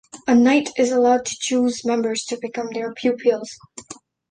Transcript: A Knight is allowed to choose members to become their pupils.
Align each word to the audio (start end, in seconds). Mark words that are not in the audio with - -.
A 0.25 0.33
Knight 0.33 0.69
is 0.79 0.91
allowed 0.91 1.27
to 1.27 1.37
choose 1.39 1.85
members 1.85 2.25
to 2.25 2.37
become 2.41 2.71
their 2.73 2.91
pupils. 2.91 3.55